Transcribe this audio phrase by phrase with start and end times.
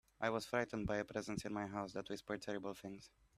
[0.19, 3.11] I was frightened by a presence in my house that whispered terrible things.